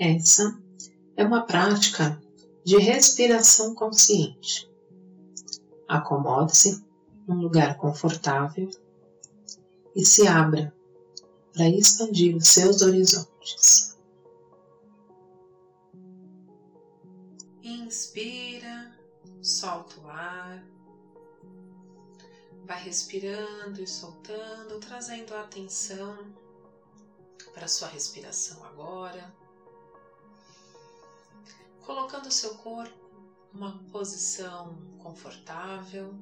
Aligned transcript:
Essa 0.00 0.58
é 1.14 1.22
uma 1.22 1.44
prática 1.44 2.18
de 2.64 2.78
respiração 2.78 3.74
consciente. 3.74 4.66
Acomode-se 5.86 6.82
num 7.28 7.34
lugar 7.34 7.76
confortável 7.76 8.70
e 9.94 10.02
se 10.02 10.26
abra 10.26 10.74
para 11.52 11.68
expandir 11.68 12.34
os 12.34 12.48
seus 12.48 12.80
horizontes. 12.80 13.94
Inspira, 17.62 18.98
solta 19.42 20.00
o 20.00 20.08
ar, 20.08 20.64
vai 22.64 22.82
respirando 22.82 23.82
e 23.82 23.86
soltando, 23.86 24.80
trazendo 24.80 25.34
a 25.34 25.42
atenção 25.42 26.16
para 27.52 27.68
sua 27.68 27.88
respiração 27.88 28.64
agora, 28.64 29.38
colocando 31.84 32.30
seu 32.30 32.54
corpo 32.56 32.98
numa 33.52 33.78
posição 33.90 34.76
confortável, 34.98 36.14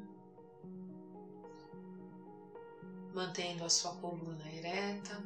mantendo 3.12 3.64
a 3.64 3.68
sua 3.68 3.92
coluna 3.94 4.50
ereta, 4.52 5.20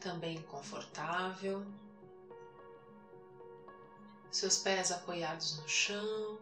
também 0.00 0.40
confortável, 0.42 1.64
seus 4.30 4.56
pés 4.56 4.90
apoiados 4.90 5.58
no 5.58 5.68
chão. 5.68 6.38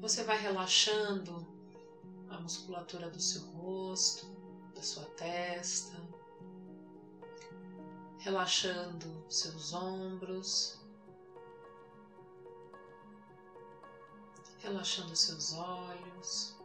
Você 0.00 0.24
vai 0.24 0.38
relaxando 0.38 1.46
a 2.30 2.38
musculatura 2.38 3.10
do 3.10 3.20
seu 3.20 3.42
rosto, 3.42 4.26
da 4.74 4.82
sua 4.82 5.04
testa, 5.04 5.96
relaxando 8.18 9.24
seus 9.28 9.72
ombros, 9.72 10.80
relaxando 14.58 15.14
seus 15.14 15.52
olhos, 15.54 16.56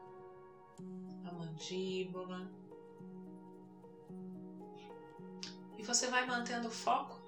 a 1.25 1.31
mandíbula. 1.31 2.49
E 5.77 5.83
você 5.83 6.07
vai 6.07 6.25
mantendo 6.25 6.67
o 6.67 6.71
foco 6.71 7.19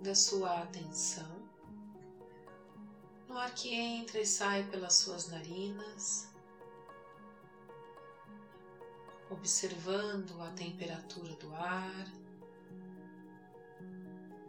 da 0.00 0.14
sua 0.14 0.62
atenção 0.62 1.40
no 3.28 3.38
ar 3.38 3.54
que 3.54 3.72
entra 3.72 4.20
e 4.20 4.26
sai 4.26 4.64
pelas 4.64 4.94
suas 4.94 5.28
narinas, 5.28 6.28
observando 9.30 10.42
a 10.42 10.50
temperatura 10.50 11.32
do 11.36 11.54
ar 11.54 12.19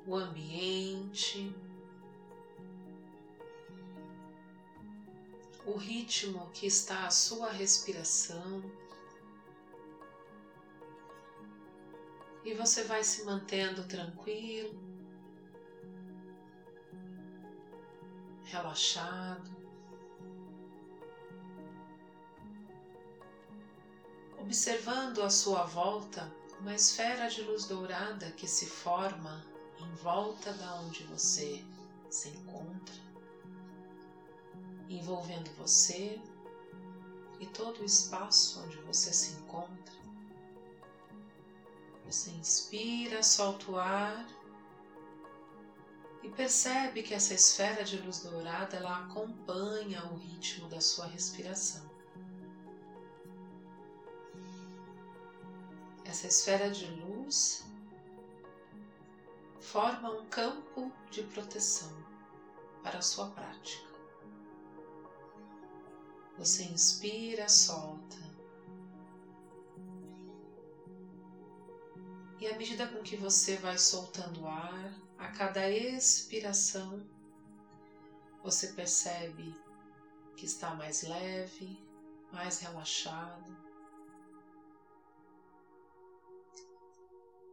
o 0.05 0.15
ambiente, 0.15 1.53
o 5.65 5.77
ritmo 5.77 6.49
que 6.53 6.65
está 6.65 7.05
a 7.05 7.11
sua 7.11 7.51
respiração. 7.51 8.61
E 12.43 12.53
você 12.55 12.83
vai 12.83 13.03
se 13.03 13.23
mantendo 13.23 13.83
tranquilo, 13.83 14.79
relaxado, 18.45 19.49
observando 24.39 25.21
à 25.21 25.29
sua 25.29 25.63
volta 25.63 26.29
uma 26.59 26.73
esfera 26.73 27.29
de 27.29 27.43
luz 27.43 27.65
dourada 27.65 28.31
que 28.31 28.47
se 28.47 28.65
forma 28.65 29.50
em 29.81 29.95
volta 29.95 30.53
da 30.53 30.75
onde 30.81 31.03
você 31.05 31.63
se 32.09 32.29
encontra, 32.29 32.95
envolvendo 34.89 35.49
você 35.57 36.19
e 37.39 37.45
todo 37.47 37.81
o 37.81 37.85
espaço 37.85 38.61
onde 38.63 38.77
você 38.81 39.11
se 39.11 39.33
encontra. 39.33 40.01
Você 42.05 42.29
inspira, 42.31 43.23
solta 43.23 43.71
o 43.71 43.77
ar 43.77 44.27
e 46.21 46.29
percebe 46.29 47.01
que 47.01 47.13
essa 47.13 47.33
esfera 47.33 47.83
de 47.83 47.97
luz 47.97 48.19
dourada 48.19 48.77
ela 48.77 49.05
acompanha 49.05 50.05
o 50.05 50.17
ritmo 50.17 50.67
da 50.67 50.81
sua 50.81 51.07
respiração. 51.07 51.89
Essa 56.05 56.27
esfera 56.27 56.69
de 56.69 56.85
luz 56.85 57.65
forma 59.61 60.09
um 60.09 60.25
campo 60.25 60.91
de 61.11 61.21
proteção 61.23 61.95
para 62.81 62.97
a 62.97 63.01
sua 63.01 63.29
prática. 63.29 63.91
Você 66.37 66.63
inspira, 66.63 67.47
solta. 67.47 68.17
E 72.39 72.47
à 72.47 72.57
medida 72.57 72.87
com 72.87 73.03
que 73.03 73.15
você 73.15 73.55
vai 73.57 73.77
soltando 73.77 74.41
o 74.41 74.47
ar, 74.47 74.95
a 75.19 75.27
cada 75.27 75.69
expiração, 75.69 77.07
você 78.41 78.69
percebe 78.69 79.55
que 80.35 80.47
está 80.47 80.73
mais 80.73 81.03
leve, 81.03 81.77
mais 82.33 82.59
relaxado. 82.59 83.55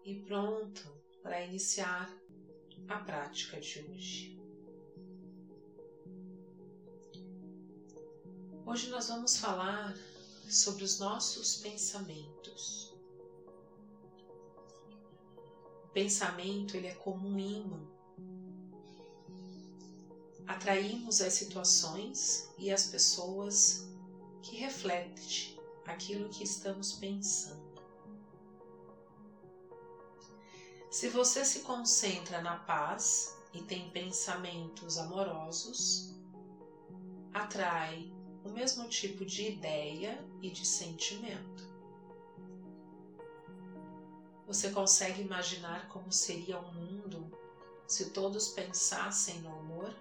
E 0.02 0.14
pronto 0.22 0.97
para 1.22 1.44
iniciar 1.44 2.10
a 2.88 2.98
prática 2.98 3.60
de 3.60 3.80
hoje. 3.80 4.38
Hoje 8.64 8.88
nós 8.90 9.08
vamos 9.08 9.38
falar 9.38 9.96
sobre 10.48 10.84
os 10.84 10.98
nossos 10.98 11.56
pensamentos. 11.56 12.92
O 15.84 15.88
pensamento 15.88 16.76
ele 16.76 16.88
é 16.88 16.94
como 16.94 17.26
um 17.28 17.38
imã. 17.38 17.80
Atraímos 20.46 21.20
as 21.20 21.34
situações 21.34 22.48
e 22.58 22.70
as 22.70 22.86
pessoas 22.86 23.88
que 24.42 24.56
refletem 24.56 25.58
aquilo 25.86 26.28
que 26.28 26.44
estamos 26.44 26.92
pensando. 26.92 27.67
Se 30.90 31.08
você 31.08 31.44
se 31.44 31.60
concentra 31.60 32.40
na 32.40 32.56
paz 32.60 33.36
e 33.52 33.62
tem 33.62 33.90
pensamentos 33.90 34.96
amorosos, 34.96 36.14
atrai 37.32 38.10
o 38.42 38.48
mesmo 38.48 38.88
tipo 38.88 39.24
de 39.24 39.48
ideia 39.48 40.18
e 40.40 40.50
de 40.50 40.66
sentimento. 40.66 41.68
Você 44.46 44.70
consegue 44.70 45.20
imaginar 45.20 45.88
como 45.88 46.10
seria 46.10 46.58
o 46.58 46.72
mundo 46.72 47.30
se 47.86 48.08
todos 48.10 48.48
pensassem 48.48 49.40
no 49.40 49.52
amor? 49.52 49.94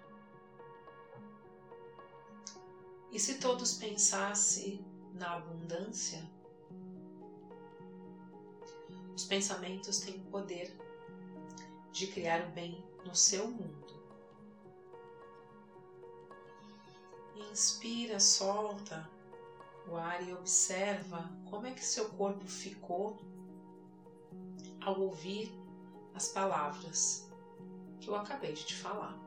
E 3.12 3.20
se 3.20 3.40
todos 3.40 3.74
pensassem 3.74 4.86
na 5.14 5.34
abundância? 5.34 6.37
Os 9.18 9.26
pensamentos 9.26 9.98
têm 9.98 10.14
o 10.14 10.30
poder 10.30 10.72
de 11.92 12.06
criar 12.06 12.46
o 12.46 12.52
bem 12.52 12.86
no 13.04 13.16
seu 13.16 13.48
mundo. 13.48 14.00
Inspira, 17.50 18.20
solta 18.20 19.10
o 19.90 19.96
ar 19.96 20.22
e 20.22 20.32
observa 20.34 21.28
como 21.50 21.66
é 21.66 21.72
que 21.72 21.84
seu 21.84 22.08
corpo 22.10 22.48
ficou 22.48 23.18
ao 24.82 25.00
ouvir 25.02 25.52
as 26.14 26.28
palavras 26.28 27.28
que 28.00 28.12
eu 28.12 28.16
acabei 28.16 28.54
de 28.54 28.66
te 28.66 28.76
falar. 28.76 29.18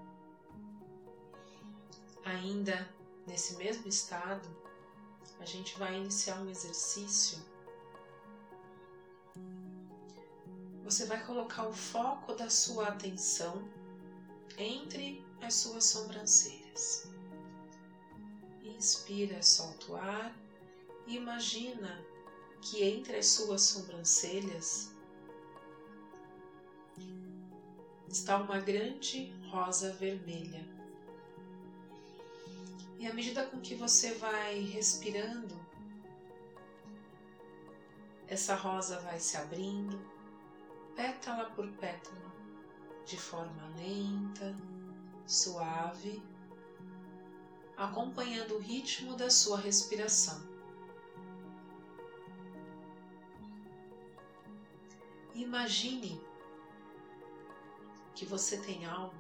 Ainda 2.25 2.89
nesse 3.27 3.57
mesmo 3.57 3.89
estado, 3.89 4.49
a 5.41 5.45
gente 5.45 5.77
vai 5.77 5.99
iniciar 5.99 6.41
um 6.41 6.49
exercício 6.49 7.51
você 10.91 11.05
vai 11.05 11.25
colocar 11.25 11.69
o 11.69 11.73
foco 11.73 12.35
da 12.35 12.51
sua 12.51 12.89
atenção 12.89 13.63
entre 14.59 15.25
as 15.41 15.55
suas 15.55 15.85
sobrancelhas. 15.85 17.09
Inspira, 18.65 19.41
solta 19.41 19.93
o 19.93 19.95
ar 19.95 20.37
e 21.07 21.15
imagina 21.15 22.05
que 22.61 22.83
entre 22.83 23.17
as 23.17 23.27
suas 23.27 23.63
sobrancelhas 23.63 24.91
está 28.09 28.39
uma 28.39 28.59
grande 28.59 29.33
rosa 29.49 29.93
vermelha. 29.93 30.67
E 32.99 33.07
à 33.07 33.15
medida 33.15 33.47
com 33.47 33.61
que 33.61 33.77
você 33.77 34.15
vai 34.15 34.59
respirando, 34.59 35.55
essa 38.27 38.57
rosa 38.57 38.99
vai 38.99 39.21
se 39.21 39.37
abrindo 39.37 40.10
pétala 40.95 41.47
por 41.51 41.67
pétala, 41.73 42.33
de 43.07 43.17
forma 43.17 43.69
lenta, 43.77 44.57
suave, 45.27 46.23
acompanhando 47.77 48.57
o 48.57 48.59
ritmo 48.59 49.17
da 49.17 49.31
sua 49.31 49.59
respiração. 49.59 50.41
Imagine 55.35 56.21
que 58.15 58.27
você 58.27 58.59
tem 58.59 58.85
algo 58.85 59.15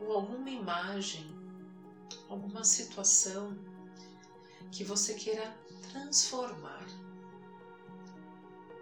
ou 0.00 0.12
alguma 0.12 0.50
imagem, 0.50 1.26
alguma 2.28 2.64
situação 2.64 3.56
que 4.72 4.82
você 4.82 5.14
queira 5.14 5.54
transformar. 5.92 6.86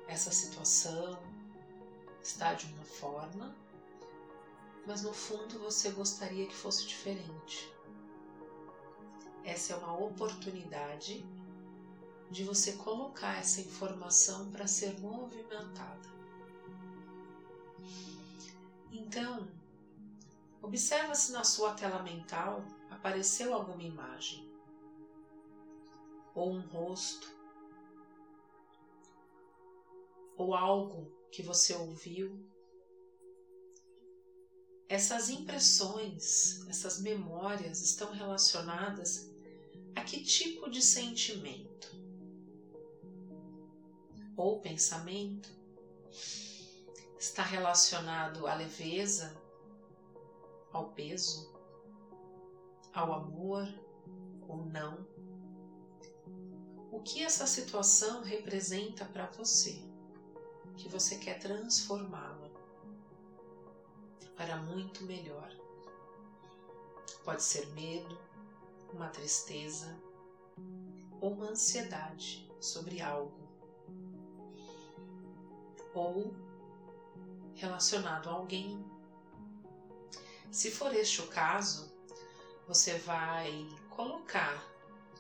Essa 0.09 0.33
situação 0.33 1.23
está 2.23 2.55
de 2.55 2.65
uma 2.73 2.85
forma, 2.85 3.55
mas 4.87 5.03
no 5.03 5.13
fundo 5.13 5.59
você 5.59 5.91
gostaria 5.91 6.47
que 6.47 6.57
fosse 6.57 6.87
diferente. 6.87 7.71
Essa 9.45 9.75
é 9.75 9.77
uma 9.77 9.95
oportunidade 9.95 11.23
de 12.31 12.43
você 12.43 12.73
colocar 12.73 13.39
essa 13.39 13.61
informação 13.61 14.51
para 14.51 14.67
ser 14.67 14.99
movimentada. 14.99 16.09
Então, 18.91 19.47
observa 20.63 21.15
se 21.15 21.33
na 21.33 21.45
sua 21.45 21.75
tela 21.75 22.03
mental 22.03 22.65
apareceu 22.91 23.53
alguma 23.53 23.83
imagem, 23.83 24.51
ou 26.35 26.51
um 26.51 26.61
rosto, 26.61 27.38
ou 30.39 30.55
algo 30.55 31.13
que 31.33 31.43
você 31.43 31.75
ouviu. 31.75 32.41
Essas 34.89 35.29
impressões, 35.29 36.65
essas 36.69 37.01
memórias 37.01 37.83
estão 37.83 38.13
relacionadas 38.13 39.29
a 39.95 40.03
que 40.03 40.23
tipo 40.23 40.71
de 40.71 40.81
sentimento? 40.81 41.91
Ou 44.37 44.61
pensamento? 44.61 45.51
Está 47.19 47.43
relacionado 47.43 48.47
à 48.47 48.55
leveza, 48.55 49.37
ao 50.73 50.93
peso, 50.93 51.53
ao 52.95 53.13
amor? 53.13 53.67
Ou 54.49 54.65
não? 54.65 55.05
O 56.91 57.03
que 57.03 57.23
essa 57.23 57.47
situação 57.47 58.23
representa 58.23 59.05
para 59.05 59.27
você, 59.27 59.88
que 60.79 60.89
você 60.89 61.17
quer 61.19 61.39
transformá-la 61.41 62.49
para 64.37 64.57
muito 64.57 65.05
melhor? 65.05 65.53
Pode 67.25 67.43
ser 67.43 67.67
medo, 67.73 68.17
uma 68.93 69.09
tristeza 69.09 69.99
ou 71.21 71.33
uma 71.33 71.47
ansiedade 71.47 72.49
sobre 72.61 73.01
algo, 73.01 73.37
ou 75.93 76.33
relacionado 77.57 78.31
a 78.31 78.33
alguém. 78.33 78.83
Se 80.51 80.71
for 80.71 80.95
este 80.95 81.21
o 81.21 81.27
caso, 81.27 81.93
você 82.69 82.99
vai 82.99 83.69
colocar 83.91 84.65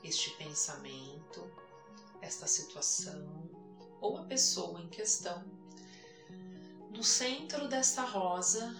este 0.04 0.30
pensamento, 0.36 1.50
esta 2.22 2.46
situação 2.46 3.47
ou 4.00 4.16
a 4.18 4.22
pessoa 4.22 4.80
em 4.80 4.88
questão 4.88 5.44
no 6.90 7.02
centro 7.04 7.68
desta 7.68 8.02
rosa, 8.02 8.74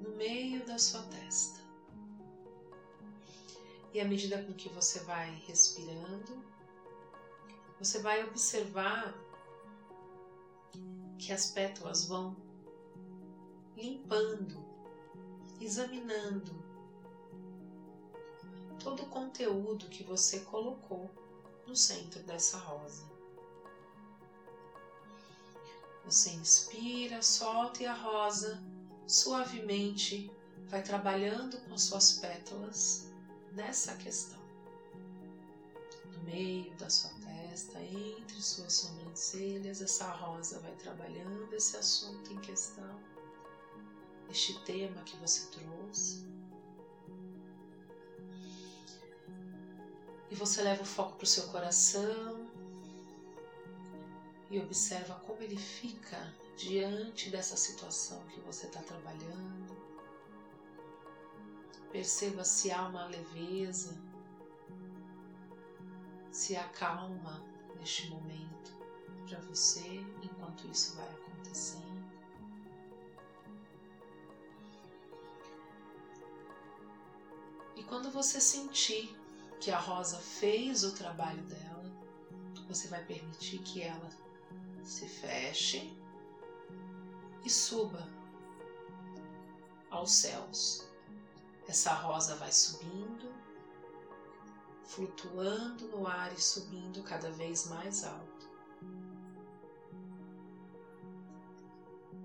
no 0.00 0.10
meio 0.12 0.64
da 0.64 0.78
sua 0.78 1.02
testa. 1.02 1.60
E 3.92 4.00
à 4.00 4.04
medida 4.06 4.42
com 4.42 4.54
que 4.54 4.68
você 4.70 5.00
vai 5.00 5.30
respirando, 5.46 6.42
você 7.78 7.98
vai 7.98 8.26
observar 8.26 9.14
que 11.18 11.32
as 11.32 11.50
pétalas 11.50 12.06
vão 12.06 12.34
limpando, 13.76 14.64
examinando 15.60 16.62
todo 18.82 19.02
o 19.02 19.08
conteúdo 19.08 19.88
que 19.88 20.02
você 20.02 20.40
colocou 20.40 21.10
no 21.66 21.76
centro 21.76 22.22
dessa 22.22 22.56
rosa. 22.56 23.11
Você 26.04 26.30
inspira, 26.30 27.22
solta 27.22 27.82
e 27.82 27.86
a 27.86 27.94
rosa 27.94 28.62
suavemente 29.06 30.30
vai 30.68 30.82
trabalhando 30.82 31.58
com 31.68 31.78
suas 31.78 32.12
pétalas 32.12 33.06
nessa 33.52 33.94
questão. 33.96 34.40
No 36.12 36.22
meio 36.24 36.74
da 36.76 36.90
sua 36.90 37.10
testa, 37.10 37.78
entre 37.80 38.40
suas 38.40 38.72
sobrancelhas, 38.72 39.80
essa 39.80 40.10
rosa 40.10 40.58
vai 40.60 40.74
trabalhando 40.76 41.52
esse 41.52 41.76
assunto 41.76 42.32
em 42.32 42.40
questão, 42.40 43.00
este 44.30 44.58
tema 44.64 45.02
que 45.02 45.16
você 45.18 45.46
trouxe. 45.48 46.26
E 50.30 50.34
você 50.34 50.62
leva 50.62 50.82
o 50.82 50.86
foco 50.86 51.16
para 51.16 51.24
o 51.24 51.26
seu 51.26 51.46
coração 51.48 52.51
e 54.52 54.60
observa 54.60 55.14
como 55.26 55.42
ele 55.42 55.56
fica 55.56 56.32
diante 56.56 57.30
dessa 57.30 57.56
situação 57.56 58.24
que 58.26 58.38
você 58.40 58.66
está 58.66 58.80
trabalhando 58.82 59.82
Perceba 61.92 62.42
se 62.42 62.72
há 62.72 62.88
uma 62.88 63.04
leveza, 63.04 63.94
se 66.30 66.56
acalma 66.56 67.44
neste 67.76 68.08
momento 68.08 68.72
para 69.28 69.38
você 69.40 70.00
enquanto 70.22 70.66
isso 70.68 70.96
vai 70.96 71.06
acontecendo. 71.06 72.10
E 77.76 77.82
quando 77.84 78.10
você 78.10 78.40
sentir 78.40 79.14
que 79.60 79.70
a 79.70 79.78
rosa 79.78 80.18
fez 80.18 80.84
o 80.84 80.94
trabalho 80.94 81.42
dela, 81.42 81.92
você 82.66 82.88
vai 82.88 83.04
permitir 83.04 83.58
que 83.58 83.82
ela 83.82 84.08
se 84.82 85.06
feche 85.06 85.96
e 87.44 87.50
suba 87.50 88.08
aos 89.90 90.10
céus. 90.12 90.86
Essa 91.68 91.92
rosa 91.92 92.36
vai 92.36 92.52
subindo, 92.52 93.32
flutuando 94.84 95.88
no 95.88 96.06
ar 96.06 96.32
e 96.32 96.40
subindo 96.40 97.02
cada 97.02 97.30
vez 97.30 97.68
mais 97.68 98.04
alto. 98.04 98.50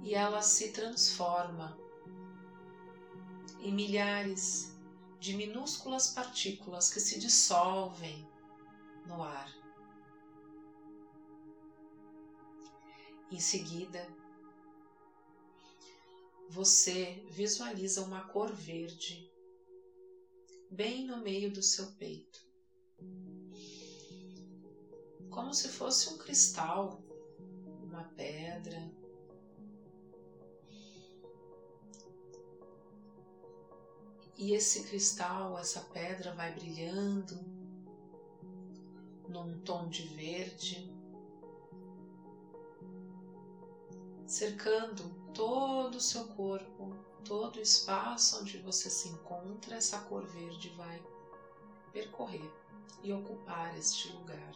E 0.01 0.13
ela 0.15 0.41
se 0.41 0.71
transforma 0.71 1.77
em 3.59 3.73
milhares 3.73 4.73
de 5.19 5.35
minúsculas 5.35 6.07
partículas 6.13 6.91
que 6.91 6.99
se 6.99 7.19
dissolvem 7.19 8.27
no 9.05 9.23
ar. 9.23 9.66
Em 13.29 13.39
seguida, 13.39 14.07
você 16.49 17.25
visualiza 17.29 18.01
uma 18.01 18.23
cor 18.23 18.53
verde 18.53 19.29
bem 20.71 21.05
no 21.05 21.17
meio 21.17 21.51
do 21.51 21.61
seu 21.61 21.87
peito, 21.97 22.39
como 25.29 25.53
se 25.53 25.67
fosse 25.67 26.09
um 26.09 26.17
cristal, 26.17 27.01
uma 27.83 28.03
pedra. 28.15 28.89
E 34.37 34.53
esse 34.53 34.83
cristal, 34.83 35.57
essa 35.57 35.81
pedra 35.81 36.31
vai 36.31 36.53
brilhando 36.53 37.35
num 39.27 39.59
tom 39.63 39.89
de 39.89 40.03
verde, 40.03 40.96
cercando 44.27 45.09
todo 45.33 45.95
o 45.95 46.01
seu 46.01 46.25
corpo, 46.27 46.93
todo 47.23 47.55
o 47.55 47.61
espaço 47.61 48.41
onde 48.41 48.57
você 48.57 48.89
se 48.89 49.07
encontra, 49.07 49.75
essa 49.75 49.99
cor 49.99 50.25
verde 50.25 50.69
vai 50.75 51.01
percorrer 51.93 52.51
e 53.01 53.13
ocupar 53.13 53.75
este 53.77 54.11
lugar. 54.11 54.53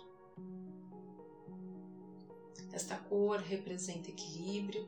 Esta 2.74 2.98
cor 2.98 3.40
representa 3.40 4.10
equilíbrio, 4.10 4.86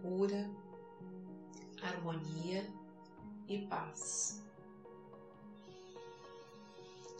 cura, 0.00 0.50
harmonia 1.82 2.66
e 3.46 3.58
paz. 3.66 4.42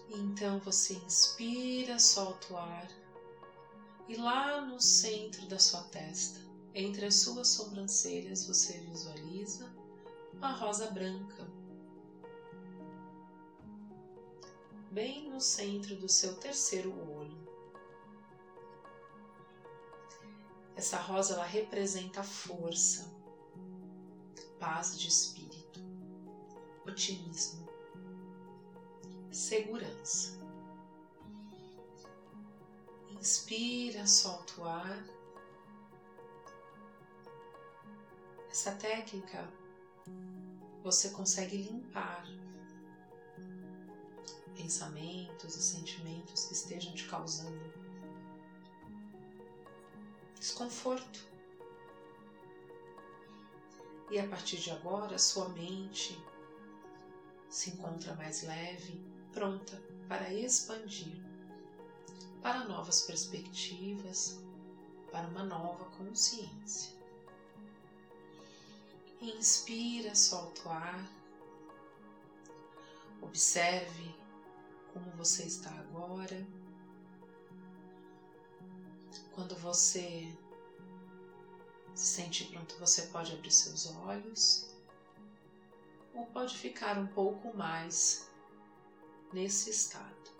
Então 0.09 0.59
você 0.61 0.95
inspira, 0.95 1.99
solta 1.99 2.55
o 2.55 2.57
ar 2.57 2.89
e 4.09 4.17
lá 4.17 4.61
no 4.61 4.81
centro 4.81 5.47
da 5.47 5.59
sua 5.59 5.83
testa 5.83 6.46
Entre 6.79 7.07
as 7.07 7.15
suas 7.15 7.49
sobrancelhas 7.49 8.47
você 8.47 8.75
visualiza 8.77 9.75
uma 10.35 10.53
rosa 10.53 10.91
branca. 10.91 11.49
Bem 14.91 15.31
no 15.31 15.41
centro 15.41 15.97
do 15.97 16.07
seu 16.07 16.37
terceiro 16.37 16.91
olho. 17.11 17.49
Essa 20.77 20.99
rosa 20.99 21.33
ela 21.33 21.47
representa 21.47 22.23
força, 22.23 23.11
paz 24.61 24.99
de 24.99 25.09
espírito, 25.09 25.81
otimismo, 26.87 27.67
segurança. 29.33 30.39
Inspira, 33.19 34.07
solta 34.07 34.61
o 34.61 34.65
ar. 34.67 35.16
Essa 38.67 38.75
técnica 38.79 39.49
você 40.83 41.11
consegue 41.11 41.57
limpar 41.57 42.27
pensamentos 44.57 45.55
e 45.55 45.63
sentimentos 45.63 46.47
que 46.47 46.53
estejam 46.53 46.93
te 46.93 47.07
causando 47.07 47.73
desconforto. 50.37 51.25
E 54.11 54.19
a 54.19 54.27
partir 54.27 54.57
de 54.57 54.73
agora, 54.73 55.17
sua 55.17 55.49
mente 55.51 56.21
se 57.49 57.71
encontra 57.71 58.17
mais 58.17 58.43
leve, 58.43 59.01
pronta 59.33 59.81
para 60.09 60.35
expandir 60.35 61.23
para 62.43 62.65
novas 62.65 63.03
perspectivas, 63.03 64.41
para 65.13 65.29
uma 65.29 65.45
nova 65.45 65.85
consciência. 65.97 66.96
Inspira, 69.27 70.15
solta 70.15 70.69
o 70.69 70.71
ar. 70.71 71.05
Observe 73.21 74.15
como 74.93 75.11
você 75.17 75.43
está 75.43 75.71
agora. 75.71 76.47
Quando 79.33 79.57
você 79.57 80.33
se 81.93 82.07
sente 82.07 82.45
pronto, 82.45 82.79
você 82.79 83.03
pode 83.03 83.33
abrir 83.33 83.51
seus 83.51 83.87
olhos 83.87 84.65
ou 86.15 86.25
pode 86.27 86.57
ficar 86.57 86.97
um 86.97 87.09
pouco 87.09 87.53
mais 87.53 88.31
nesse 89.33 89.71
estado. 89.71 90.36